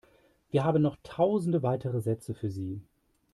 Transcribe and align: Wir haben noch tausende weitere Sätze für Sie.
Wir 0.49 0.63
haben 0.63 0.81
noch 0.81 0.97
tausende 1.03 1.61
weitere 1.61 2.01
Sätze 2.01 2.33
für 2.33 2.49
Sie. 2.49 2.81